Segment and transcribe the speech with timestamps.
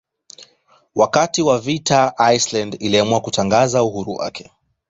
[0.95, 4.51] Wakati wa vita Iceland iliamua kutangaza uhuru wake.